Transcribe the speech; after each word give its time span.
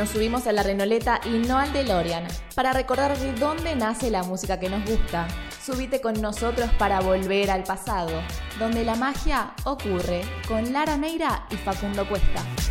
nos 0.00 0.08
subimos 0.08 0.46
a 0.46 0.52
la 0.52 0.62
renoleta 0.62 1.20
y 1.26 1.46
no 1.46 1.58
al 1.58 1.74
DeLorean 1.74 2.26
para 2.54 2.72
recordar 2.72 3.18
de 3.18 3.34
dónde 3.34 3.76
nace 3.76 4.10
la 4.10 4.22
música 4.22 4.58
que 4.58 4.70
nos 4.70 4.82
gusta. 4.88 5.28
Subite 5.62 6.00
con 6.00 6.22
nosotros 6.22 6.70
para 6.78 7.00
volver 7.00 7.50
al 7.50 7.64
pasado, 7.64 8.22
donde 8.58 8.82
la 8.82 8.94
magia 8.94 9.52
ocurre 9.64 10.22
con 10.48 10.72
Lara 10.72 10.96
Neira 10.96 11.44
y 11.50 11.56
Facundo 11.56 12.08
Cuesta. 12.08 12.69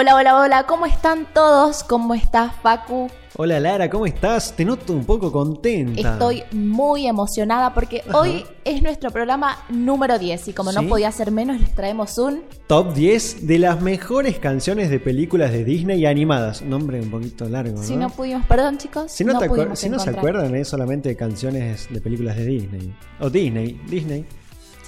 Hola, 0.00 0.14
hola, 0.14 0.40
hola, 0.40 0.62
¿cómo 0.64 0.86
están 0.86 1.26
todos? 1.34 1.82
¿Cómo 1.82 2.14
estás, 2.14 2.54
Facu? 2.62 3.08
Hola 3.36 3.58
Lara, 3.58 3.90
¿cómo 3.90 4.06
estás? 4.06 4.52
Te 4.54 4.64
noto 4.64 4.92
un 4.92 5.04
poco 5.04 5.32
contenta. 5.32 6.12
Estoy 6.12 6.44
muy 6.52 7.08
emocionada 7.08 7.74
porque 7.74 8.04
hoy 8.14 8.44
es 8.64 8.80
nuestro 8.80 9.10
programa 9.10 9.58
número 9.68 10.16
10 10.16 10.46
y 10.46 10.52
como 10.52 10.70
no 10.70 10.84
podía 10.84 11.10
ser 11.10 11.32
menos 11.32 11.60
les 11.60 11.74
traemos 11.74 12.16
un... 12.16 12.44
Top 12.68 12.94
10 12.94 13.48
de 13.48 13.58
las 13.58 13.82
mejores 13.82 14.38
canciones 14.38 14.88
de 14.88 15.00
películas 15.00 15.50
de 15.50 15.64
Disney 15.64 16.06
animadas. 16.06 16.62
Nombre 16.62 17.00
un 17.00 17.10
poquito 17.10 17.48
largo, 17.48 17.78
¿no? 17.78 17.82
Si 17.82 17.96
no 17.96 18.08
pudimos, 18.08 18.46
perdón 18.46 18.78
chicos, 18.78 19.10
Si 19.10 19.24
no, 19.24 19.36
te 19.36 19.46
acuer- 19.46 19.48
pudimos 19.48 19.80
si 19.80 19.88
no 19.88 19.98
se 19.98 20.10
acuerdan, 20.10 20.54
es 20.54 20.68
solamente 20.68 21.16
canciones 21.16 21.88
de 21.90 22.00
películas 22.00 22.36
de 22.36 22.46
Disney. 22.46 22.94
O 23.18 23.30
Disney, 23.30 23.80
Disney. 23.88 24.24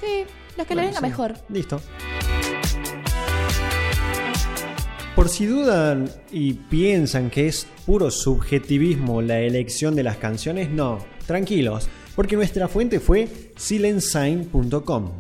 Sí, 0.00 0.24
los 0.56 0.68
que 0.68 0.76
le 0.76 0.82
venga 0.82 0.98
sí. 0.98 1.02
mejor. 1.02 1.34
Listo. 1.48 1.80
Por 5.16 5.28
si 5.28 5.46
dudan 5.46 6.08
y 6.30 6.54
piensan 6.54 7.30
que 7.30 7.48
es 7.48 7.66
puro 7.84 8.10
subjetivismo 8.10 9.22
la 9.22 9.40
elección 9.40 9.94
de 9.94 10.02
las 10.02 10.16
canciones, 10.16 10.70
no, 10.70 10.98
tranquilos, 11.26 11.88
porque 12.16 12.36
nuestra 12.36 12.68
fuente 12.68 13.00
fue 13.00 13.28
silensign.com. 13.56 15.10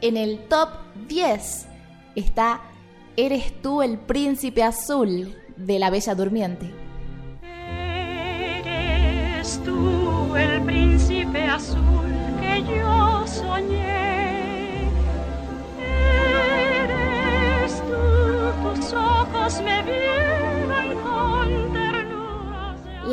En 0.00 0.16
el 0.16 0.38
top 0.48 0.68
10 1.08 1.66
está 2.14 2.62
Eres 3.20 3.52
tú 3.62 3.82
el 3.82 3.98
príncipe 3.98 4.62
azul 4.62 5.34
de 5.56 5.78
la 5.80 5.90
Bella 5.90 6.14
Durmiente. 6.14 6.70
Eres 8.64 9.60
tú 9.64 10.36
el 10.36 10.62
príncipe 10.62 11.42
azul 11.42 12.06
que 12.40 12.62
yo 12.62 13.26
soñé. 13.26 13.97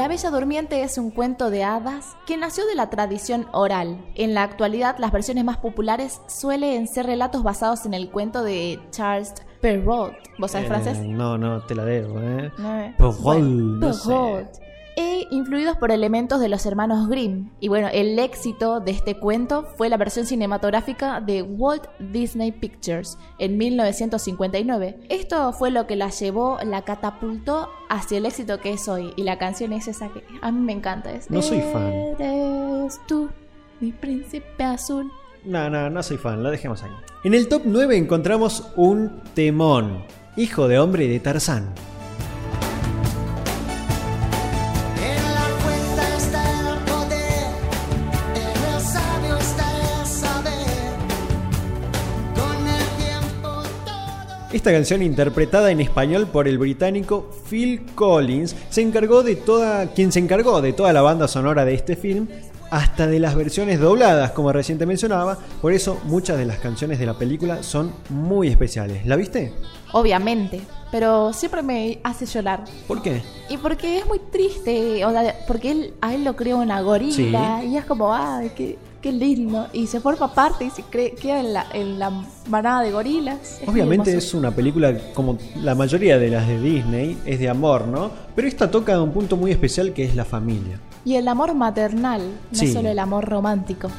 La 0.06 0.10
Bella 0.10 0.30
Durmiente 0.30 0.84
es 0.84 1.00
un 1.00 1.10
cuento 1.10 1.50
de 1.50 1.64
hadas 1.64 2.16
que 2.28 2.38
nació 2.38 2.68
de 2.68 2.76
la 2.76 2.92
tradición 2.92 3.48
oral. 3.54 4.06
En 4.14 4.36
la 4.36 4.44
actualidad, 4.44 4.98
las 5.00 5.12
versiones 5.12 5.44
más 5.44 5.58
populares 5.58 6.22
suelen 6.28 6.88
ser 6.88 7.08
relatos 7.08 7.42
basados 7.42 7.88
en 7.88 7.96
el 7.96 8.12
cuento 8.12 8.44
de 8.44 8.80
Charles 8.92 9.34
Perrault. 9.62 10.14
¿Vos 10.38 10.52
sabés 10.52 10.68
Eh, 10.68 10.70
francés? 10.70 11.00
No, 11.00 11.40
no, 11.40 11.64
te 11.64 11.74
la 11.74 11.86
debo, 11.86 12.20
¿eh? 12.20 12.52
No, 12.60 12.80
eh. 12.82 12.94
Perrault, 12.96 13.20
Bueno, 13.20 13.48
no 13.48 13.94
sé. 13.94 14.48
Influidos 15.32 15.78
por 15.78 15.92
elementos 15.92 16.40
de 16.40 16.50
los 16.50 16.66
hermanos 16.66 17.08
Grimm. 17.10 17.50
Y 17.60 17.68
bueno, 17.68 17.88
el 17.92 18.18
éxito 18.20 18.80
de 18.80 18.92
este 18.92 19.18
cuento 19.20 19.66
fue 19.78 19.90
la 19.90 19.98
versión 19.98 20.26
cinematográfica 20.26 21.22
de 21.22 21.42
Walt 21.42 21.86
Disney 22.00 22.52
Pictures 22.52 23.18
en 23.40 23.58
1959. 23.58 25.00
Esto 25.10 25.52
fue 25.54 25.72
lo 25.72 25.88
que 25.88 25.96
la 25.96 26.10
llevó, 26.10 26.58
la 26.64 26.84
catapultó 26.84 27.70
hacia 27.90 28.18
el 28.18 28.26
éxito 28.26 28.60
que 28.60 28.74
es 28.74 28.88
hoy. 28.88 29.14
Y 29.16 29.24
la 29.24 29.38
canción 29.38 29.74
es 29.74 29.88
esa 29.88 30.10
que 30.10 30.24
a 30.42 30.52
mí 30.52 30.60
me 30.60 30.74
encanta. 30.74 31.12
Es, 31.12 31.30
No 31.30 31.42
soy 31.42 31.62
fan. 31.62 31.92
Eres 32.20 33.00
tú, 33.08 33.30
mi 33.80 33.92
príncipe 33.92 34.64
azul. 34.64 35.12
No, 35.44 35.70
no, 35.70 35.90
no 35.90 36.02
soy 36.02 36.18
fan, 36.18 36.42
lo 36.42 36.50
dejemos 36.50 36.82
ahí. 36.84 36.92
En 37.24 37.34
el 37.34 37.48
top 37.48 37.64
9 37.66 37.98
encontramos 37.98 38.72
un 38.76 39.22
temón, 39.34 40.04
hijo 40.36 40.68
de 40.68 40.80
hombre 40.80 41.08
de 41.08 41.20
Tarzán. 41.20 41.74
Esta 54.56 54.72
canción 54.72 55.04
interpretada 55.04 55.70
en 55.70 55.82
español 55.82 56.28
por 56.28 56.48
el 56.48 56.58
británico 56.58 57.30
Phil 57.50 57.86
Collins 57.94 58.56
se 58.70 58.82
encargó 58.82 59.22
de 59.22 59.36
toda 59.36 59.88
quien 59.88 60.14
se 60.14 60.20
encargó 60.20 60.62
de 60.62 60.72
toda 60.72 60.94
la 60.94 61.02
banda 61.02 61.28
sonora 61.28 61.66
de 61.66 61.74
este 61.74 61.98
film 61.98 62.30
hasta 62.72 63.06
de 63.06 63.20
las 63.20 63.36
versiones 63.36 63.82
dobladas 63.82 64.32
como 64.32 64.54
recién 64.54 64.78
te 64.78 64.86
mencionaba, 64.86 65.38
por 65.62 65.74
eso 65.74 66.00
muchas 66.06 66.38
de 66.38 66.46
las 66.46 66.60
canciones 66.60 67.00
de 67.00 67.06
la 67.06 67.16
película 67.16 67.64
son 67.64 67.92
muy 68.08 68.48
especiales. 68.48 69.06
¿La 69.06 69.18
viste? 69.18 69.52
Obviamente, 69.92 70.62
pero 70.90 71.34
siempre 71.34 71.62
me 71.62 72.00
hace 72.06 72.26
llorar. 72.26 72.64
¿Por 72.88 73.02
qué? 73.02 73.24
Y 73.50 73.58
porque 73.58 73.98
es 73.98 74.08
muy 74.08 74.20
triste, 74.20 75.04
o 75.04 75.12
sea, 75.12 75.36
porque 75.48 75.72
él, 75.72 75.94
a 76.00 76.14
él 76.14 76.24
lo 76.24 76.38
creó 76.38 76.60
una 76.60 76.80
gorila 76.80 77.62
y 77.62 77.76
es 77.76 77.84
como, 77.84 78.14
ay, 78.14 78.54
qué, 78.56 78.78
qué 79.06 79.12
lindo. 79.12 79.68
Y 79.72 79.86
se 79.86 80.00
forma 80.00 80.34
parte 80.34 80.66
y 80.66 80.72
se 80.72 80.82
cree, 80.82 81.12
queda 81.12 81.40
en 81.40 81.54
la, 81.54 81.68
en 81.74 82.00
la 82.00 82.12
manada 82.50 82.82
de 82.82 82.92
gorilas. 82.92 83.60
Es 83.62 83.70
Obviamente 83.70 84.18
es 84.18 84.34
una 84.34 84.50
película 84.50 84.98
como 85.14 85.38
la 85.58 85.76
mayoría 85.76 86.18
de 86.18 86.30
las 86.30 86.48
de 86.48 86.60
Disney, 86.60 87.16
es 87.24 87.40
de 87.40 87.48
amor, 87.48 87.88
¿no? 87.88 88.10
Pero 88.36 88.48
esta 88.48 88.72
toca 88.72 89.00
un 89.00 89.12
punto 89.12 89.38
muy 89.38 89.52
especial 89.52 89.94
que 89.94 90.04
es 90.06 90.16
la 90.16 90.26
familia. 90.26 90.80
Y 91.06 91.16
el 91.18 91.28
amor 91.28 91.54
maternal, 91.54 92.22
no 92.52 92.58
Sí. 92.58 92.74
solo 92.74 92.90
el 92.90 92.98
amor 92.98 93.26
romántico. 93.26 93.90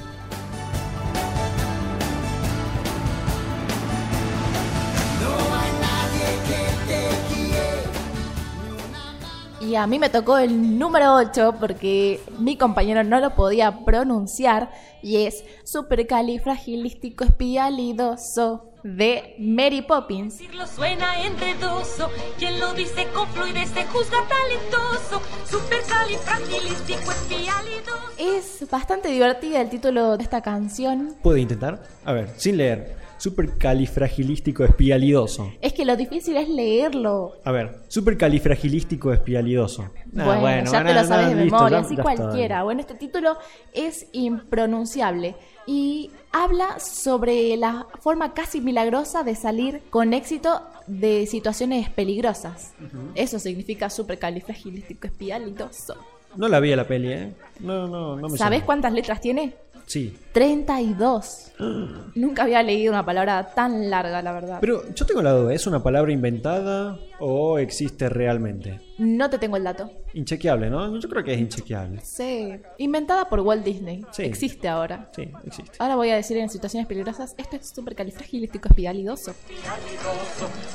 Y 9.77 9.79
a 9.79 9.87
mí 9.87 9.99
me 9.99 10.09
tocó 10.09 10.39
el 10.39 10.79
número 10.79 11.17
8 11.17 11.57
porque 11.61 12.19
mi 12.39 12.57
compañero 12.57 13.05
no 13.05 13.21
lo 13.21 13.35
podía 13.35 13.85
pronunciar 13.85 14.71
y 15.03 15.27
es 15.27 15.45
supercalifragilístico 15.65 17.25
espialidoso 17.25 18.73
de 18.83 19.37
Mary 19.39 19.83
Poppins. 19.83 20.39
Decirlo 20.39 20.67
suena 20.67 21.23
enredoso, 21.23 22.09
quien 22.39 22.59
lo 22.59 22.73
dice 22.73 23.07
con 23.13 23.29
fluidez 23.29 23.69
se 23.69 23.85
juzga 23.85 24.17
talentoso. 24.27 25.21
Supercalifragilístico 25.47 27.11
espialidoso. 27.11 28.13
Es 28.17 28.67
bastante 28.71 29.09
divertida 29.09 29.61
el 29.61 29.69
título 29.69 30.17
de 30.17 30.23
esta 30.25 30.41
canción. 30.41 31.17
¿Puedo 31.23 31.37
intentar? 31.37 31.83
A 32.03 32.15
ver, 32.15 32.33
sin 32.39 32.57
leer. 32.57 32.97
Supercalifragilístico 33.19 34.65
espialidoso. 34.65 35.53
Es 35.61 35.73
que 35.73 35.85
lo 35.85 35.97
difícil 35.97 36.37
es 36.37 36.49
leerlo. 36.49 37.33
A 37.45 37.53
ver, 37.53 37.81
supercalifragilístico 37.89 39.13
espialidoso. 39.13 39.91
Ah, 40.19 40.39
bueno, 40.41 40.71
ya 40.71 40.79
te 40.85 40.95
no, 40.95 41.01
lo 41.01 41.07
sabes 41.07 41.31
no, 41.31 41.37
de 41.37 41.43
listo, 41.45 41.57
memoria, 41.57 41.79
ya- 41.81 41.85
así 41.87 41.97
ya 41.97 42.03
está. 42.03 42.15
cualquiera. 42.17 42.63
Bueno, 42.63 42.81
este 42.81 42.95
título 42.95 43.37
es 43.75 44.07
impronunciable 44.13 45.35
y 45.67 46.11
habla 46.33 46.79
sobre 46.79 47.57
la 47.57 47.87
forma 48.01 48.35
casi 48.35 48.61
milagrosa 48.61 49.23
de 49.25 49.35
salir 49.35 49.83
con 49.91 50.13
éxito 50.13 50.61
de 50.87 51.27
situaciones 51.27 51.89
peligrosas. 51.91 52.73
Eso 53.15 53.39
significa 53.39 53.91
supercalifragilístico 53.91 55.07
espialidoso. 55.09 55.97
No 56.37 56.49
la 56.49 56.61
vi 56.61 56.73
a 56.73 56.77
la 56.77 56.87
peli, 56.87 57.13
¿eh? 57.13 57.33
No, 57.61 57.87
no, 57.89 58.17
no 58.17 58.29
me 58.29 58.37
¿Sabes 58.37 58.63
cuántas 58.63 58.93
letras 58.93 59.21
tiene? 59.23 59.55
Sí. 59.87 60.17
32. 60.33 61.53
Nunca 62.15 62.43
había 62.43 62.63
leído 62.63 62.93
una 62.93 63.05
palabra 63.05 63.53
tan 63.55 63.89
larga, 63.89 64.21
la 64.21 64.33
verdad. 64.33 64.59
Pero 64.61 64.83
yo 64.95 65.07
tengo 65.07 65.23
la 65.23 65.33
duda, 65.33 65.55
¿es 65.55 65.67
una 65.67 65.83
palabra 65.83 66.13
inventada 66.13 66.99
o 67.21 67.59
existe 67.59 68.09
realmente? 68.09 68.81
No 68.99 69.29
te 69.29 69.39
tengo 69.39 69.57
el 69.57 69.65
dato. 69.65 69.91
Inchequeable, 70.15 70.71
¿no? 70.71 70.99
Yo 70.99 71.09
creo 71.09 71.23
que 71.23 71.35
es 71.35 71.41
inchequeable. 71.41 72.01
Sí. 72.03 72.53
Inventada 72.79 73.29
por 73.29 73.41
Walt 73.41 73.65
Disney. 73.65 74.05
Sí. 74.13 74.23
Existe 74.23 74.69
ahora. 74.69 75.11
Sí, 75.15 75.31
existe. 75.45 75.73
Ahora 75.79 75.97
voy 75.97 76.11
a 76.11 76.17
decir 76.17 76.37
en 76.39 76.49
situaciones 76.49 76.87
peligrosas, 76.87 77.35
esto 77.37 77.57
es 77.57 77.75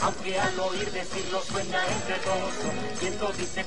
aunque 0.02 0.40
al 0.40 0.60
oír 0.60 0.92
decirlo 0.92 1.40
suena 1.42 1.80
enredoso, 1.86 3.38
dice 3.38 3.64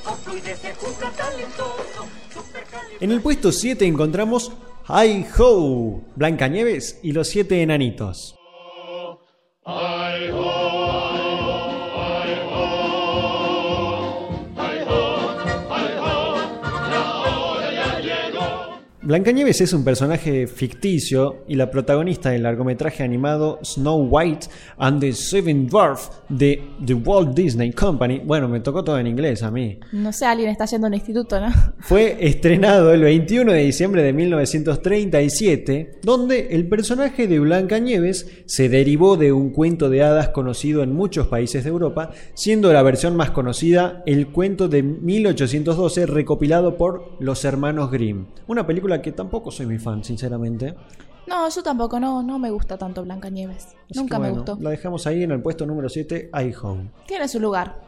se 0.56 0.74
juzga 0.74 1.10
talentoso. 1.10 2.06
En 3.00 3.10
el 3.10 3.20
puesto 3.20 3.52
7 3.52 3.86
encontramos 3.86 4.52
Hi 4.88 5.26
Ho, 5.38 6.02
Blancanieves 6.14 7.00
y 7.02 7.12
los 7.12 7.28
siete 7.28 7.62
enanitos. 7.62 8.36
Blancanieves 19.04 19.60
es 19.60 19.74
un 19.74 19.84
personaje 19.84 20.46
ficticio 20.46 21.44
y 21.46 21.56
la 21.56 21.70
protagonista 21.70 22.30
del 22.30 22.44
largometraje 22.44 23.02
animado 23.02 23.58
Snow 23.62 24.08
White 24.10 24.46
and 24.78 24.98
the 24.98 25.12
Seven 25.12 25.66
Dwarfs 25.66 26.10
de 26.30 26.62
The 26.86 26.94
Walt 26.94 27.34
Disney 27.34 27.70
Company. 27.72 28.22
Bueno, 28.24 28.48
me 28.48 28.60
tocó 28.60 28.82
todo 28.82 28.98
en 28.98 29.06
inglés 29.06 29.42
a 29.42 29.50
mí. 29.50 29.78
No 29.92 30.10
sé, 30.10 30.24
alguien 30.24 30.48
está 30.48 30.64
yendo 30.64 30.86
a 30.86 30.88
un 30.88 30.94
instituto, 30.94 31.38
¿no? 31.38 31.48
Fue 31.80 32.16
estrenado 32.18 32.94
el 32.94 33.02
21 33.02 33.52
de 33.52 33.58
diciembre 33.58 34.02
de 34.02 34.14
1937, 34.14 35.98
donde 36.02 36.48
el 36.52 36.66
personaje 36.66 37.28
de 37.28 37.40
Blancanieves 37.40 38.44
se 38.46 38.70
derivó 38.70 39.18
de 39.18 39.32
un 39.32 39.50
cuento 39.50 39.90
de 39.90 40.02
hadas 40.02 40.30
conocido 40.30 40.82
en 40.82 40.94
muchos 40.94 41.26
países 41.26 41.64
de 41.64 41.68
Europa, 41.68 42.12
siendo 42.32 42.72
la 42.72 42.82
versión 42.82 43.16
más 43.16 43.32
conocida 43.32 44.02
el 44.06 44.28
cuento 44.28 44.68
de 44.68 44.82
1812 44.82 46.06
recopilado 46.06 46.78
por 46.78 47.16
los 47.20 47.44
hermanos 47.44 47.90
Grimm. 47.90 48.28
Una 48.46 48.66
película 48.66 48.93
que 49.00 49.12
tampoco 49.12 49.50
soy 49.50 49.66
muy 49.66 49.78
fan, 49.78 50.02
sinceramente. 50.04 50.74
No, 51.26 51.48
yo 51.48 51.62
tampoco, 51.62 51.98
no, 51.98 52.22
no 52.22 52.38
me 52.38 52.50
gusta 52.50 52.76
tanto 52.76 53.02
Blancanieves. 53.02 53.64
Así 53.66 53.98
Nunca 53.98 54.18
me 54.18 54.30
gustó. 54.30 54.58
La 54.60 54.70
dejamos 54.70 55.06
ahí 55.06 55.22
en 55.22 55.32
el 55.32 55.40
puesto 55.40 55.64
número 55.66 55.88
7, 55.88 56.30
iHome. 56.32 56.90
Tiene 57.06 57.28
su 57.28 57.40
lugar. 57.40 57.80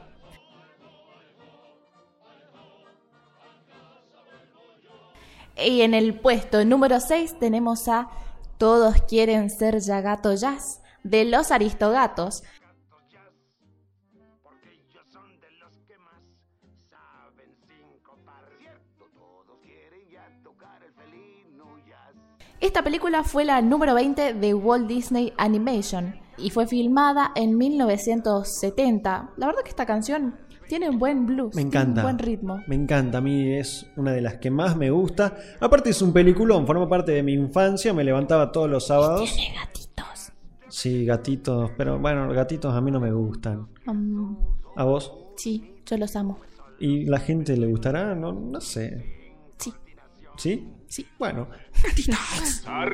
Y 5.56 5.81
en 5.82 5.94
el 5.94 6.19
puesto 6.19 6.64
número 6.64 7.00
6 7.00 7.38
tenemos 7.38 7.88
a 7.88 8.09
Todos 8.59 9.02
quieren 9.02 9.50
ser 9.50 9.81
ya 9.81 10.00
gato 10.00 10.35
jazz 10.35 10.82
de 11.02 11.25
los 11.25 11.50
Aristogatos. 11.50 12.43
Esta 22.67 22.83
película 22.83 23.23
fue 23.23 23.45
la 23.45 23.63
número 23.63 23.95
20 23.95 24.35
de 24.35 24.53
Walt 24.53 24.89
Disney 24.89 25.33
Animation 25.39 26.17
y 26.37 26.51
fue 26.51 26.67
filmada 26.67 27.31
en 27.37 27.57
1970. 27.57 29.31
La 29.37 29.47
verdad 29.47 29.63
que 29.63 29.71
esta 29.71 29.87
canción 29.87 30.35
tiene 30.67 30.91
un 30.91 30.99
buen 30.99 31.27
blues, 31.27 31.55
Me 31.55 31.63
tiene 31.63 31.69
encanta. 31.69 32.01
un 32.01 32.05
buen 32.07 32.19
ritmo. 32.19 32.61
Me 32.67 32.75
encanta, 32.75 33.19
a 33.19 33.21
mí 33.21 33.55
es 33.55 33.87
una 33.97 34.11
de 34.11 34.21
las 34.21 34.39
que 34.39 34.51
más 34.51 34.77
me 34.77 34.91
gusta. 34.91 35.37
Aparte 35.61 35.91
es 35.91 36.03
un 36.03 36.13
peliculón, 36.13 36.67
forma 36.67 36.89
parte 36.89 37.13
de 37.13 37.23
mi 37.23 37.35
infancia, 37.35 37.95
me 37.95 38.03
levantaba 38.03 38.51
todos 38.51 38.69
los 38.69 38.85
sábados. 38.85 39.33
Tiene 39.33 39.55
gatitos. 39.57 40.33
Sí, 40.69 41.05
gatitos, 41.05 41.71
pero 41.79 42.01
bueno, 42.01 42.29
gatitos 42.33 42.75
a 42.75 42.81
mí 42.81 42.91
no 42.91 42.99
me 42.99 43.12
gustan. 43.12 43.69
Mm, 43.87 44.35
¿A 44.75 44.83
vos? 44.83 45.12
sí, 45.37 45.77
yo 45.87 45.97
los 45.99 46.17
amo. 46.17 46.41
¿Y 46.81 47.05
la 47.05 47.21
gente 47.21 47.57
le 47.57 47.69
gustará? 47.69 48.17
No, 48.17 48.33
no 48.33 48.61
sé. 48.61 49.15
Sí. 49.57 49.73
¿Sí? 50.37 50.69
Sí. 50.89 51.07
Bueno, 51.19 51.49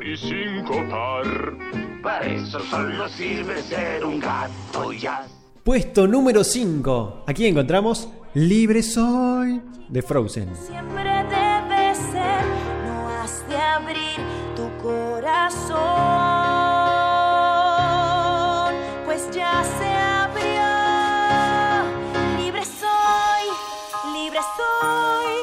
y 0.05 0.17
cinco 0.17 0.83
par. 0.89 1.57
Para 2.01 2.25
eso 2.25 2.59
solo 2.69 3.07
sirve 3.09 3.61
ser 3.63 4.03
un 4.05 4.19
gato 4.19 4.91
ya. 4.93 5.25
puesto 5.63 6.07
número 6.07 6.43
5. 6.43 7.23
Aquí 7.27 7.45
encontramos 7.47 8.09
Libre 8.33 8.83
Soy 8.83 9.61
de 9.89 10.01
Frozen. 10.01 10.49
Siempre 10.55 11.03
debe 11.03 11.95
ser, 11.95 12.43
no 12.85 13.09
has 13.09 13.47
de 13.47 13.57
abrir 13.57 14.17
tu 14.55 14.69
corazón, 14.83 15.73
pues 19.05 19.29
ya 19.31 19.63
se 19.63 19.85
abrió. 19.85 20.63
Libre 22.43 22.65
soy, 22.65 23.45
libre 24.13 24.39
soy. 24.57 25.35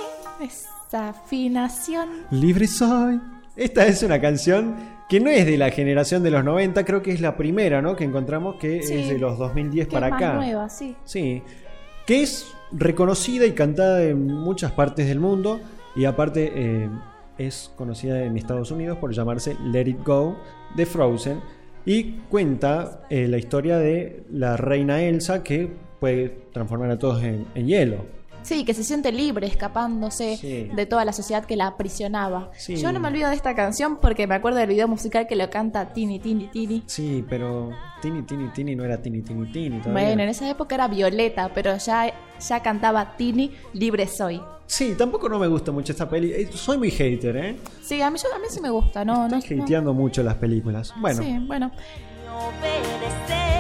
Esa 0.47 1.09
afinación. 1.11 2.09
Libre 2.31 2.67
Soy. 2.67 3.21
Esta 3.57 3.87
es 3.87 4.03
una 4.03 4.21
canción 4.21 4.77
que 5.09 5.21
no 5.21 5.29
es 5.31 5.45
de 5.45 5.59
la 5.59 5.71
generación 5.71 6.23
de 6.23 6.31
los 6.31 6.45
90, 6.45 6.85
creo 6.85 7.03
que 7.03 7.13
es 7.13 7.21
la 7.21 7.37
primera, 7.37 7.83
¿no? 7.83 7.97
Que 7.97 8.05
encontramos 8.05 8.57
que 8.57 8.83
Sí. 8.83 8.95
es 8.95 9.09
de 9.09 9.19
los 9.19 9.39
2010 9.39 9.89
Que 9.89 9.93
para 9.93 10.07
es 10.07 10.13
más 10.13 10.23
acá. 10.23 10.35
nueva, 10.35 10.69
sí. 10.69 10.97
Sí, 11.05 11.43
que 12.07 12.23
es 12.23 12.47
reconocida 12.73 13.47
y 13.47 13.53
cantada 13.53 14.03
en 14.05 14.27
muchas 14.27 14.73
partes 14.73 15.09
del 15.09 15.19
mundo 15.19 15.61
y 15.97 16.05
aparte 16.05 16.53
eh, 16.55 16.89
es 17.39 17.73
conocida 17.77 18.23
en 18.25 18.37
Estados 18.37 18.71
Unidos 18.71 18.99
por 18.99 19.13
llamarse 19.13 19.57
Let 19.65 19.89
It 19.89 20.05
Go 20.05 20.37
de 20.77 20.87
Frozen 20.87 21.41
y 21.85 22.19
cuenta 22.29 23.03
eh, 23.11 23.27
la 23.27 23.39
historia 23.39 23.79
de 23.79 24.23
la 24.31 24.57
reina 24.57 25.03
Elsa 25.03 25.43
que 25.43 25.69
puede 25.99 26.29
transformar 26.53 26.91
a 26.93 26.99
todos 26.99 27.23
en, 27.25 27.47
en 27.57 27.67
hielo. 27.67 28.05
Sí, 28.43 28.65
que 28.65 28.75
se 28.75 28.83
siente 28.85 29.13
libre 29.13 29.47
escapándose 29.47 30.37
Sí. 30.37 30.71
de 30.75 30.87
toda 30.87 31.05
la 31.05 31.13
sociedad 31.13 31.45
que 31.45 31.57
la 31.57 31.67
aprisionaba. 31.69 32.51
Sí. 32.57 32.77
Yo 32.77 32.91
no 32.93 32.99
me 33.01 33.09
olvido 33.09 33.29
de 33.29 33.35
esta 33.37 33.55
canción 33.55 33.99
porque 34.01 34.27
me 34.27 34.35
acuerdo 34.35 34.59
del 34.59 34.69
video 34.69 34.89
musical 34.89 35.27
que 35.27 35.37
lo 35.37 35.49
canta 35.51 35.93
Tini 35.93 36.19
Tini 36.21 36.49
Tini. 36.49 36.83
Sí, 36.87 37.25
pero 37.29 37.71
Tini 38.01 38.23
Tini 38.23 38.49
Tini 38.53 38.75
no 38.75 38.85
era 38.85 39.01
Tini 39.01 39.23
Tini 39.23 39.51
Tini 39.53 39.79
todavía. 39.81 39.93
Bueno, 40.07 40.23
en 40.23 40.29
esa 40.31 40.49
época 40.49 40.75
era 40.75 40.89
Violeta, 40.89 41.51
pero 41.55 41.77
ya, 41.77 42.13
ya 42.41 42.63
cantaba 42.63 43.17
Tini 43.17 43.53
Libre 43.75 44.07
Soy. 44.07 44.41
Sí, 44.67 44.95
tampoco 44.97 45.29
no 45.29 45.39
me 45.39 45.49
gusta 45.49 45.73
mucho 45.73 45.93
esta 45.93 46.09
peli. 46.09 46.33
Eh, 46.33 46.49
Soy 46.53 46.79
muy 46.79 46.91
hater, 46.91 47.37
¿eh? 47.37 47.57
Sí, 47.83 48.01
a 48.01 48.09
mí, 48.11 48.19
yo, 48.23 48.35
a 48.35 48.39
mí 48.39 48.45
sí 48.49 48.61
me 48.61 48.71
gusta, 48.71 49.05
no, 49.05 49.29
no, 49.29 49.37
Estoy 49.39 49.57
no. 49.59 49.65
hateando 49.65 49.93
mucho 49.93 50.23
las 50.23 50.37
películas. 50.37 50.95
Bueno, 50.99 51.23
Sí, 51.23 51.37
bueno. 51.47 51.71
obedecer 52.33 53.60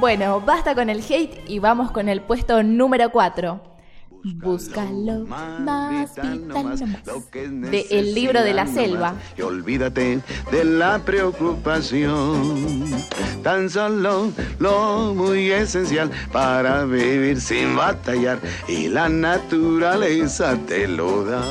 Bueno, 0.00 0.40
basta 0.40 0.74
con 0.74 0.88
el 0.88 1.04
hate 1.06 1.44
y 1.46 1.58
vamos 1.58 1.90
con 1.90 2.08
el 2.08 2.22
puesto 2.22 2.62
número 2.62 3.10
4. 3.10 3.60
Búscalo 4.36 5.26
más, 5.26 6.14
vital 6.14 6.40
más. 6.46 6.80
De 7.70 7.86
El 7.90 8.14
libro 8.14 8.42
de 8.42 8.54
la 8.54 8.66
selva. 8.66 9.12
Y 9.36 9.42
olvídate 9.42 10.20
de 10.50 10.64
la 10.64 11.00
preocupación. 11.00 12.86
Tan 13.42 13.68
solo 13.68 14.32
lo 14.58 15.12
muy 15.14 15.50
esencial 15.50 16.10
para 16.32 16.86
vivir 16.86 17.38
sin 17.38 17.76
batallar. 17.76 18.38
Y 18.68 18.88
la 18.88 19.10
naturaleza 19.10 20.56
te 20.66 20.88
lo 20.88 21.26
da. 21.26 21.44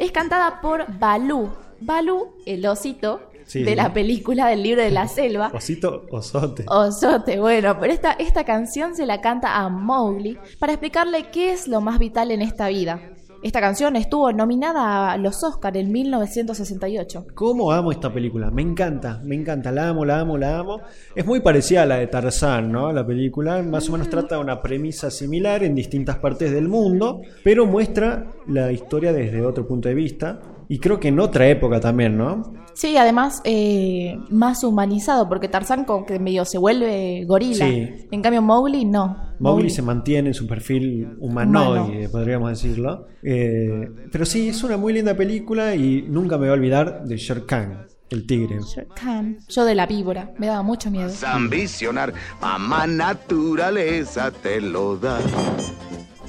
Es 0.00 0.10
cantada 0.10 0.60
por 0.60 0.84
Balú. 0.98 1.48
Balú, 1.80 2.34
el 2.44 2.66
osito 2.66 3.31
Sí. 3.52 3.64
de 3.64 3.76
la 3.76 3.92
película 3.92 4.48
del 4.48 4.62
libro 4.62 4.82
de 4.82 4.90
la 4.90 5.08
selva. 5.18 5.50
Osito 5.54 6.06
Osote. 6.10 6.64
Osote, 6.68 7.38
bueno, 7.38 7.78
pero 7.78 7.92
esta, 7.92 8.12
esta 8.12 8.44
canción 8.44 8.96
se 8.96 9.04
la 9.04 9.20
canta 9.20 9.56
a 9.56 9.68
Mowgli 9.68 10.38
para 10.58 10.72
explicarle 10.72 11.30
qué 11.30 11.52
es 11.52 11.68
lo 11.68 11.80
más 11.80 11.98
vital 11.98 12.30
en 12.30 12.40
esta 12.40 12.68
vida. 12.68 13.00
Esta 13.42 13.60
canción 13.60 13.96
estuvo 13.96 14.32
nominada 14.32 15.10
a 15.10 15.16
los 15.16 15.42
Oscar 15.42 15.76
en 15.76 15.90
1968. 15.90 17.26
¿Cómo 17.34 17.72
amo 17.72 17.90
esta 17.90 18.12
película? 18.12 18.52
Me 18.52 18.62
encanta, 18.62 19.20
me 19.24 19.34
encanta, 19.34 19.72
la 19.72 19.88
amo, 19.88 20.04
la 20.04 20.20
amo, 20.20 20.38
la 20.38 20.58
amo. 20.58 20.80
Es 21.16 21.26
muy 21.26 21.40
parecida 21.40 21.82
a 21.82 21.86
la 21.86 21.96
de 21.96 22.06
Tarzán, 22.06 22.70
¿no? 22.70 22.92
La 22.92 23.04
película 23.04 23.60
más 23.64 23.88
o 23.88 23.92
menos 23.92 24.08
trata 24.08 24.38
una 24.38 24.62
premisa 24.62 25.10
similar 25.10 25.64
en 25.64 25.74
distintas 25.74 26.18
partes 26.18 26.52
del 26.52 26.68
mundo, 26.68 27.20
pero 27.42 27.66
muestra 27.66 28.32
la 28.46 28.70
historia 28.70 29.12
desde 29.12 29.44
otro 29.44 29.66
punto 29.66 29.88
de 29.88 29.96
vista 29.96 30.40
y 30.72 30.78
creo 30.78 30.98
que 30.98 31.08
en 31.08 31.20
otra 31.20 31.46
época 31.48 31.80
también, 31.80 32.16
¿no? 32.16 32.50
Sí, 32.72 32.96
además 32.96 33.42
eh, 33.44 34.18
más 34.30 34.64
humanizado, 34.64 35.28
porque 35.28 35.46
Tarzán 35.46 35.84
como 35.84 36.06
que 36.06 36.18
medio 36.18 36.46
se 36.46 36.56
vuelve 36.56 37.26
gorila. 37.26 37.66
Sí. 37.66 38.06
En 38.10 38.22
cambio 38.22 38.40
Mowgli 38.40 38.86
no. 38.86 39.34
Mowgli 39.38 39.68
se 39.68 39.82
mantiene 39.82 40.30
en 40.30 40.34
su 40.34 40.46
perfil 40.46 41.10
humanoide, 41.18 42.08
podríamos 42.08 42.48
decirlo. 42.48 43.06
Eh, 43.22 43.86
pero 44.10 44.24
sí, 44.24 44.48
es 44.48 44.64
una 44.64 44.78
muy 44.78 44.94
linda 44.94 45.14
película 45.14 45.74
y 45.74 46.06
nunca 46.08 46.38
me 46.38 46.46
voy 46.46 46.48
a 46.48 46.52
olvidar 46.54 47.04
de 47.04 47.18
Shere 47.18 47.44
Khan, 47.44 47.86
el 48.08 48.26
tigre. 48.26 48.60
Shere 48.62 48.88
Khan. 48.96 49.40
Yo 49.50 49.66
de 49.66 49.74
la 49.74 49.84
víbora, 49.84 50.32
me 50.38 50.46
daba 50.46 50.62
mucho 50.62 50.90
miedo. 50.90 51.12
Ambicionar, 51.26 52.14
mamá 52.40 52.86
naturaleza 52.86 54.30
te 54.30 54.58
lo 54.58 54.96
da. 54.96 55.20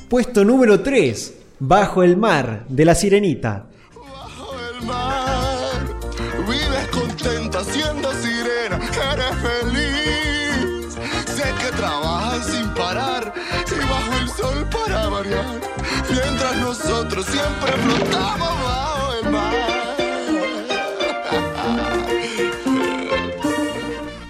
Puesto 0.10 0.44
número 0.44 0.82
3, 0.82 1.40
Bajo 1.60 2.04
el 2.04 2.18
mar, 2.18 2.66
de 2.68 2.84
la 2.84 2.94
sirenita. 2.94 3.68
Nosotros 17.04 17.26
siempre 17.26 17.72
flotamos 17.74 18.50
bajo 18.64 19.14
el 19.14 19.30
mar. 19.30 19.54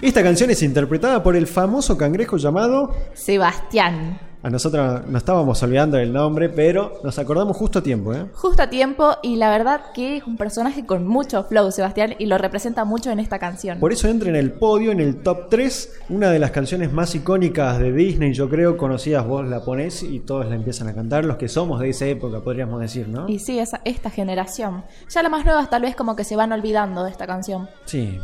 Esta 0.02 0.22
canción 0.22 0.50
es 0.50 0.62
interpretada 0.62 1.22
por 1.22 1.36
el 1.36 1.46
famoso 1.46 1.96
cangrejo 1.96 2.36
llamado... 2.36 2.94
Sebastián. 3.14 4.18
A 4.44 4.50
nosotros 4.50 5.06
nos 5.06 5.22
estábamos 5.22 5.62
olvidando 5.62 5.96
del 5.96 6.12
nombre, 6.12 6.50
pero 6.50 7.00
nos 7.02 7.18
acordamos 7.18 7.56
justo 7.56 7.78
a 7.78 7.82
tiempo, 7.82 8.12
¿eh? 8.12 8.26
Justo 8.34 8.62
a 8.62 8.68
tiempo 8.68 9.16
y 9.22 9.36
la 9.36 9.48
verdad 9.48 9.80
que 9.94 10.18
es 10.18 10.26
un 10.26 10.36
personaje 10.36 10.84
con 10.84 11.06
mucho 11.06 11.44
flow, 11.44 11.72
Sebastián, 11.72 12.14
y 12.18 12.26
lo 12.26 12.36
representa 12.36 12.84
mucho 12.84 13.10
en 13.10 13.20
esta 13.20 13.38
canción. 13.38 13.80
Por 13.80 13.94
eso 13.94 14.06
entra 14.06 14.28
en 14.28 14.36
el 14.36 14.52
podio, 14.52 14.92
en 14.92 15.00
el 15.00 15.22
top 15.22 15.48
3, 15.48 16.00
una 16.10 16.30
de 16.30 16.38
las 16.38 16.50
canciones 16.50 16.92
más 16.92 17.14
icónicas 17.14 17.78
de 17.78 17.90
Disney, 17.90 18.34
yo 18.34 18.50
creo, 18.50 18.76
conocidas 18.76 19.26
vos 19.26 19.48
la 19.48 19.64
ponés 19.64 20.02
y 20.02 20.20
todos 20.20 20.46
la 20.46 20.56
empiezan 20.56 20.88
a 20.88 20.94
cantar, 20.94 21.24
los 21.24 21.38
que 21.38 21.48
somos 21.48 21.80
de 21.80 21.88
esa 21.88 22.04
época, 22.04 22.40
podríamos 22.40 22.82
decir, 22.82 23.08
¿no? 23.08 23.26
Y 23.30 23.38
sí, 23.38 23.58
esa, 23.58 23.80
esta 23.86 24.10
generación. 24.10 24.84
Ya 25.08 25.22
las 25.22 25.32
más 25.32 25.46
nuevas 25.46 25.70
tal 25.70 25.80
vez 25.80 25.96
como 25.96 26.16
que 26.16 26.24
se 26.24 26.36
van 26.36 26.52
olvidando 26.52 27.02
de 27.04 27.10
esta 27.10 27.26
canción. 27.26 27.70
Sí. 27.86 28.18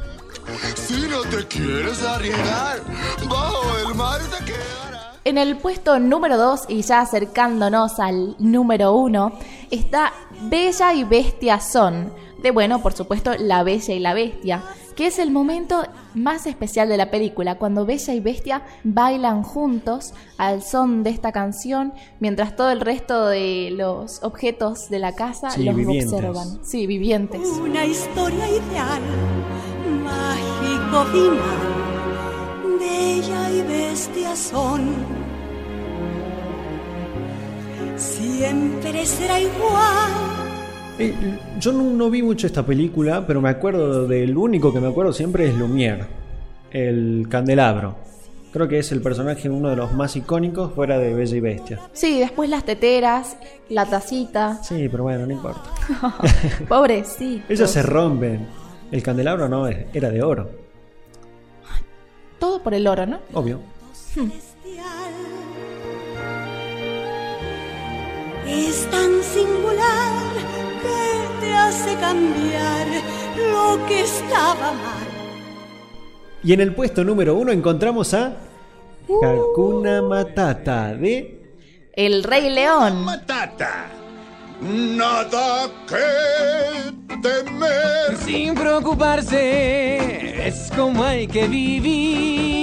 Si 0.75 1.01
no 1.09 1.23
te 1.23 1.47
quieres 1.47 2.03
arriesgar, 2.05 2.81
bajo 3.27 3.89
el 3.89 3.95
mar 3.95 4.21
te 4.21 4.45
quedarás. 4.45 4.90
En 5.25 5.37
el 5.37 5.57
puesto 5.59 5.99
número 5.99 6.39
2 6.39 6.63
y 6.69 6.83
ya 6.83 7.01
acercándonos 7.01 8.01
al 8.01 8.37
número 8.39 8.95
1 8.95 9.33
está 9.71 10.13
Bella 10.45 10.95
y 10.95 11.05
Bestia 11.05 11.61
Son, 11.61 12.13
de 12.43 12.51
bueno, 12.51 12.81
por 12.81 12.95
supuesto, 12.95 13.33
La 13.39 13.63
Bella 13.63 13.93
y 13.93 13.99
la 13.99 14.15
Bestia, 14.15 14.63
que 14.97 15.07
es 15.09 15.19
el 15.19 15.31
momento 15.31 15.83
más 16.15 16.47
especial 16.47 16.89
de 16.89 16.97
la 16.97 17.11
película, 17.11 17.57
cuando 17.59 17.85
Bella 17.85 18.15
y 18.15 18.21
Bestia 18.21 18.63
bailan 18.83 19.43
juntos 19.43 20.15
al 20.39 20.63
son 20.63 21.03
de 21.03 21.11
esta 21.11 21.33
canción, 21.33 21.93
mientras 22.19 22.57
todo 22.57 22.71
el 22.71 22.81
resto 22.81 23.27
de 23.27 23.69
los 23.73 24.23
objetos 24.23 24.89
de 24.89 25.01
la 25.01 25.15
casa 25.15 25.51
Sí, 25.51 25.65
los 25.65 25.77
vivientes. 25.77 26.13
observan. 26.15 26.65
Sí, 26.65 26.87
vivientes. 26.87 27.47
Una 27.47 27.85
historia 27.85 28.49
ideal, 28.49 29.03
mágico 30.03 31.05
final. 31.13 31.70
Bella 33.91 33.99
y 33.99 34.25
bestia 34.25 34.37
son. 34.37 34.81
Siempre 37.97 39.05
será 39.05 39.41
igual. 39.41 40.11
Eh, 40.99 41.15
yo 41.59 41.73
no, 41.73 41.83
no 41.83 42.11
vi 42.11 42.23
mucho 42.23 42.47
esta 42.47 42.65
película, 42.65 43.27
pero 43.27 43.41
me 43.41 43.49
acuerdo 43.49 44.07
del 44.07 44.37
único 44.37 44.73
que 44.73 44.81
me 44.81 44.89
acuerdo 44.89 45.13
siempre 45.13 45.49
es 45.49 45.55
Lumière, 45.55 46.07
el 46.71 47.27
candelabro. 47.29 47.97
Creo 48.53 48.69
que 48.69 48.79
es 48.79 48.91
el 48.93 49.01
personaje 49.01 49.49
uno 49.49 49.71
de 49.71 49.77
los 49.77 49.93
más 49.93 50.17
icónicos 50.17 50.73
fuera 50.73 50.99
de 50.99 51.15
Bella 51.15 51.37
y 51.37 51.41
Bestia. 51.41 51.81
Sí, 51.93 52.19
después 52.19 52.51
las 52.51 52.65
teteras, 52.65 53.37
la 53.69 53.87
tacita. 53.87 54.63
Sí, 54.63 54.89
pero 54.89 55.05
bueno, 55.05 55.27
no 55.27 55.33
importa. 55.33 55.63
Pobrecito. 56.69 57.45
Ellos 57.49 57.71
se 57.71 57.83
rompen. 57.83 58.47
El 58.91 59.03
candelabro 59.03 59.49
no, 59.49 59.69
era 59.69 60.11
de 60.11 60.23
oro, 60.23 60.51
Todo 62.41 62.61
por 62.63 62.75
el 62.75 62.87
oro, 62.89 63.07
¿no? 63.07 63.21
obvio. 63.35 63.61
Es 68.47 68.91
tan 68.91 69.23
singular 69.23 70.33
que 70.83 71.47
te 71.47 71.55
hace 71.55 71.95
cambiar 71.95 72.89
lo 73.37 73.87
que 73.87 74.03
estaba 74.03 74.73
mal. 74.73 75.07
Y 76.43 76.53
en 76.53 76.61
el 76.61 76.75
puesto 76.75 77.05
número 77.05 77.37
uno 77.37 77.53
encontramos 77.53 78.13
a 78.15 78.37
Hakuna 79.23 80.03
Matata 80.03 80.93
de 80.95 81.45
El 81.93 82.25
Rey 82.25 82.51
León. 82.51 83.05
Matata. 83.05 83.93
Nada 84.61 85.71
que 85.87 86.91
temer. 87.23 88.17
Sin 88.25 88.57
preocuparse, 88.57 90.49
es 90.49 90.73
como 90.75 91.05
hay 91.05 91.29
que 91.29 91.47
vivir. 91.47 92.60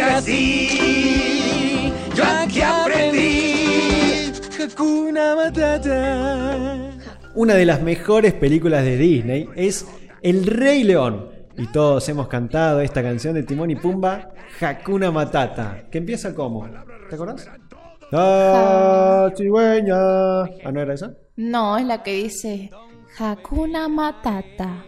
Vivir 0.00 0.14
así, 0.14 1.92
yo 2.14 2.24
aquí 2.24 2.62
aprendí. 2.62 4.32
Hakuna 4.62 5.36
Matata. 5.36 6.90
una 7.34 7.54
de 7.54 7.66
las 7.66 7.82
mejores 7.82 8.32
películas 8.32 8.82
de 8.84 8.96
Disney 8.96 9.48
es 9.56 9.86
El 10.22 10.46
Rey 10.46 10.84
León. 10.84 11.28
Y 11.58 11.66
todos 11.66 12.08
hemos 12.08 12.28
cantado 12.28 12.80
esta 12.80 13.02
canción 13.02 13.34
de 13.34 13.42
Timón 13.42 13.70
y 13.70 13.76
Pumba, 13.76 14.30
Hakuna 14.60 15.10
Matata, 15.10 15.82
que 15.90 15.98
empieza 15.98 16.34
como, 16.34 16.66
¿te 17.08 17.14
acordás? 17.14 17.46
La 18.10 19.30
cigüeña. 19.36 19.96
Ah, 19.96 20.72
¿no 20.72 20.80
era 20.80 20.94
esa? 20.94 21.12
No, 21.36 21.76
es 21.76 21.84
la 21.84 22.02
que 22.02 22.14
dice 22.14 22.70
Hakuna 23.18 23.88
Matata. 23.88 24.82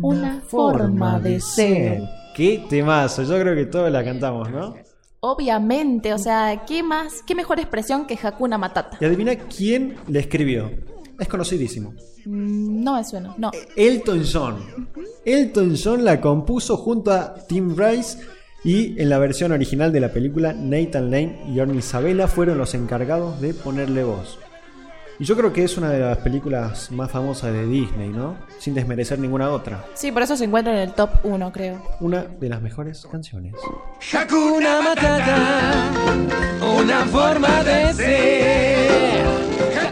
Una, 0.00 0.40
forma 0.40 1.20
de 1.20 1.40
ser. 1.40 2.02
Qué 2.34 2.64
temazo, 2.68 3.22
yo 3.22 3.38
creo 3.40 3.54
que 3.54 3.66
todos 3.66 3.90
la 3.90 4.04
cantamos, 4.04 4.50
¿no? 4.50 4.74
Obviamente, 5.20 6.12
o 6.12 6.18
sea, 6.18 6.64
¿qué 6.66 6.82
más, 6.82 7.22
qué 7.26 7.34
mejor 7.34 7.60
expresión 7.60 8.06
que 8.06 8.18
Hakuna 8.20 8.58
Matata? 8.58 8.96
Y 9.00 9.04
adivina 9.04 9.36
quién 9.36 9.94
le 10.08 10.18
escribió. 10.20 10.70
Es 11.18 11.28
conocidísimo. 11.28 11.94
Mm, 12.24 12.82
No 12.82 12.94
me 12.96 13.04
suena, 13.04 13.34
no. 13.38 13.50
Elton 13.76 14.24
John. 14.30 14.88
Elton 15.24 15.76
John 15.82 16.04
la 16.04 16.20
compuso 16.20 16.76
junto 16.76 17.12
a 17.12 17.34
Tim 17.46 17.76
Rice 17.76 18.18
y 18.64 19.00
en 19.00 19.08
la 19.10 19.18
versión 19.18 19.52
original 19.52 19.92
de 19.92 20.00
la 20.00 20.12
película 20.12 20.52
Nathan 20.52 21.10
Lane 21.10 21.44
y 21.48 21.60
Orne 21.60 21.78
Isabella 21.78 22.26
fueron 22.26 22.58
los 22.58 22.74
encargados 22.74 23.40
de 23.40 23.54
ponerle 23.54 24.02
voz. 24.04 24.38
Y 25.18 25.24
yo 25.24 25.36
creo 25.36 25.52
que 25.52 25.62
es 25.62 25.76
una 25.76 25.90
de 25.90 26.00
las 26.00 26.18
películas 26.18 26.90
más 26.90 27.10
famosas 27.10 27.52
de 27.52 27.66
Disney, 27.66 28.08
¿no? 28.08 28.36
Sin 28.58 28.74
desmerecer 28.74 29.18
ninguna 29.18 29.50
otra. 29.50 29.84
Sí, 29.94 30.10
por 30.10 30.22
eso 30.22 30.36
se 30.36 30.44
encuentra 30.44 30.72
en 30.72 30.88
el 30.88 30.94
top 30.94 31.10
1, 31.22 31.52
creo. 31.52 31.82
Una 32.00 32.22
de 32.22 32.48
las 32.48 32.62
mejores 32.62 33.06
canciones. 33.10 33.54
Hakuna 34.12 34.80
Matata, 34.82 35.90
una 36.78 37.04
forma 37.06 37.62
de 37.62 37.92
ser. 37.92 39.22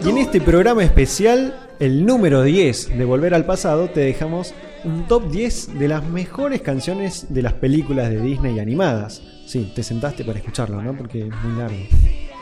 Y 0.03 0.09
en 0.09 0.17
este 0.17 0.41
programa 0.41 0.83
especial, 0.83 1.69
el 1.79 2.05
número 2.05 2.41
10 2.43 2.97
de 2.97 3.05
Volver 3.05 3.35
al 3.35 3.45
Pasado, 3.45 3.89
te 3.89 3.99
dejamos 3.99 4.53
un 4.83 5.07
top 5.07 5.29
10 5.29 5.77
de 5.77 5.87
las 5.87 6.03
mejores 6.03 6.61
canciones 6.61 7.27
de 7.29 7.43
las 7.43 7.53
películas 7.53 8.09
de 8.09 8.19
Disney 8.19 8.59
animadas. 8.59 9.21
Sí, 9.45 9.71
te 9.75 9.83
sentaste 9.83 10.25
para 10.25 10.39
escucharlo, 10.39 10.81
¿no? 10.81 10.97
Porque 10.97 11.27
es 11.27 11.43
muy 11.43 11.57
largo. 11.57 11.77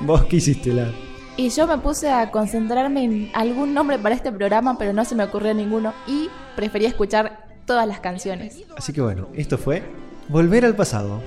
¿Vos 0.02 0.26
qué 0.26 0.38
hiciste, 0.38 0.72
la? 0.72 0.90
Y 1.38 1.50
yo 1.50 1.68
me 1.68 1.78
puse 1.78 2.10
a 2.10 2.32
concentrarme 2.32 3.04
en 3.04 3.32
algún 3.34 3.74
nombre 3.74 3.98
para 3.98 4.16
este 4.16 4.32
programa, 4.32 4.78
pero 4.78 4.94
no 4.94 5.06
se 5.06 5.16
me 5.16 5.24
ocurrió 5.24 5.54
ninguno 5.54 5.94
y 6.06 6.30
preferí 6.56 6.86
escuchar 6.86 7.48
todas 7.66 7.88
las 7.88 8.00
canciones. 8.00 8.58
Así 8.76 8.94
que 8.94 9.02
bueno, 9.02 9.30
esto 9.34 9.58
fue 9.58 9.84
Volver 10.28 10.66
al 10.66 10.76
Pasado. 10.76 11.22